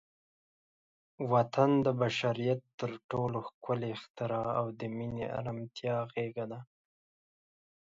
وطن 1.31 1.69
د 1.85 1.87
بشریت 2.01 2.61
تر 2.79 2.91
ټولو 3.09 3.37
ښکلی 3.49 3.89
اختراع 3.97 4.47
او 4.59 4.65
د 4.79 4.81
مینې، 4.97 5.25
ارامتیا 5.39 5.95
غېږه 6.11 6.45
ده. 6.51 6.59